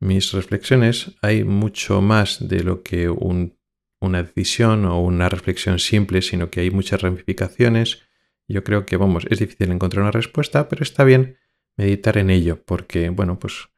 mis 0.02 0.32
reflexiones 0.32 1.12
hay 1.22 1.44
mucho 1.44 2.00
más 2.02 2.48
de 2.48 2.64
lo 2.64 2.82
que 2.82 3.08
una 3.08 4.22
decisión 4.22 4.84
o 4.84 5.00
una 5.00 5.28
reflexión 5.28 5.78
simple, 5.78 6.22
sino 6.22 6.50
que 6.50 6.60
hay 6.60 6.70
muchas 6.72 7.02
ramificaciones. 7.02 8.02
Yo 8.48 8.64
creo 8.64 8.84
que, 8.84 8.96
vamos, 8.96 9.26
es 9.30 9.38
difícil 9.38 9.70
encontrar 9.70 10.02
una 10.02 10.10
respuesta, 10.10 10.68
pero 10.68 10.82
está 10.82 11.04
bien 11.04 11.38
meditar 11.76 12.18
en 12.18 12.30
ello, 12.30 12.62
porque, 12.64 13.10
bueno, 13.10 13.38
pues 13.38 13.68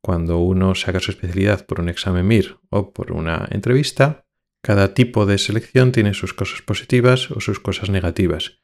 cuando 0.00 0.38
uno 0.38 0.74
saca 0.74 1.00
su 1.00 1.10
especialidad 1.10 1.66
por 1.66 1.80
un 1.80 1.90
examen 1.90 2.26
MIR 2.26 2.58
o 2.70 2.92
por 2.94 3.12
una 3.12 3.46
entrevista, 3.50 4.24
cada 4.62 4.94
tipo 4.94 5.26
de 5.26 5.36
selección 5.36 5.92
tiene 5.92 6.14
sus 6.14 6.32
cosas 6.32 6.62
positivas 6.62 7.30
o 7.30 7.40
sus 7.40 7.60
cosas 7.60 7.90
negativas. 7.90 8.58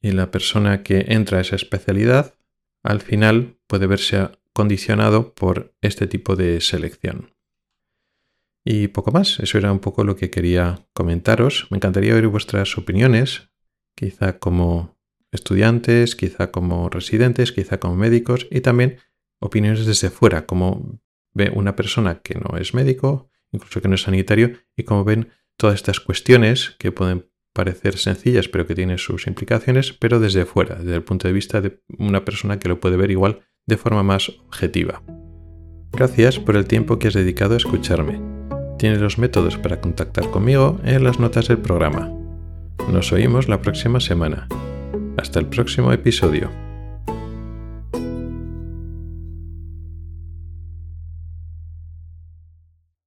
Y 0.00 0.12
la 0.12 0.30
persona 0.30 0.82
que 0.82 1.04
entra 1.08 1.38
a 1.38 1.40
esa 1.42 1.56
especialidad, 1.56 2.34
al 2.82 3.02
final 3.02 3.58
puede 3.66 3.86
verse 3.86 4.30
condicionado 4.56 5.34
por 5.34 5.76
este 5.82 6.06
tipo 6.06 6.34
de 6.34 6.62
selección. 6.62 7.34
Y 8.64 8.88
poco 8.88 9.12
más, 9.12 9.38
eso 9.40 9.58
era 9.58 9.70
un 9.70 9.80
poco 9.80 10.02
lo 10.02 10.16
que 10.16 10.30
quería 10.30 10.88
comentaros. 10.94 11.66
Me 11.70 11.76
encantaría 11.76 12.14
oír 12.14 12.26
vuestras 12.28 12.78
opiniones, 12.78 13.50
quizá 13.94 14.38
como 14.38 14.96
estudiantes, 15.30 16.16
quizá 16.16 16.50
como 16.52 16.88
residentes, 16.88 17.52
quizá 17.52 17.78
como 17.78 17.96
médicos 17.96 18.46
y 18.50 18.62
también 18.62 18.96
opiniones 19.40 19.84
desde 19.84 20.08
fuera, 20.08 20.46
como 20.46 21.02
ve 21.34 21.52
una 21.54 21.76
persona 21.76 22.22
que 22.22 22.36
no 22.36 22.56
es 22.56 22.72
médico, 22.72 23.28
incluso 23.52 23.82
que 23.82 23.88
no 23.88 23.96
es 23.96 24.02
sanitario, 24.02 24.56
y 24.74 24.84
cómo 24.84 25.04
ven 25.04 25.28
todas 25.58 25.74
estas 25.74 26.00
cuestiones 26.00 26.76
que 26.78 26.92
pueden 26.92 27.30
parecer 27.52 27.98
sencillas 27.98 28.48
pero 28.48 28.66
que 28.66 28.74
tienen 28.74 28.96
sus 28.96 29.26
implicaciones, 29.26 29.92
pero 29.92 30.18
desde 30.18 30.46
fuera, 30.46 30.76
desde 30.76 30.94
el 30.94 31.04
punto 31.04 31.28
de 31.28 31.34
vista 31.34 31.60
de 31.60 31.82
una 31.98 32.24
persona 32.24 32.58
que 32.58 32.70
lo 32.70 32.80
puede 32.80 32.96
ver 32.96 33.10
igual 33.10 33.42
de 33.66 33.76
forma 33.76 34.02
más 34.02 34.30
objetiva. 34.46 35.02
Gracias 35.92 36.38
por 36.38 36.56
el 36.56 36.66
tiempo 36.66 36.98
que 36.98 37.08
has 37.08 37.14
dedicado 37.14 37.54
a 37.54 37.56
escucharme. 37.56 38.20
Tienes 38.78 39.00
los 39.00 39.18
métodos 39.18 39.56
para 39.56 39.80
contactar 39.80 40.30
conmigo 40.30 40.78
en 40.84 41.02
las 41.02 41.18
notas 41.18 41.48
del 41.48 41.58
programa. 41.58 42.12
Nos 42.92 43.12
oímos 43.12 43.48
la 43.48 43.60
próxima 43.60 44.00
semana. 44.00 44.46
Hasta 45.16 45.40
el 45.40 45.46
próximo 45.46 45.92
episodio. 45.92 46.50